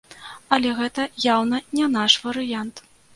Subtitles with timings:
[0.55, 2.83] Але гэта яўна не наш варыянт.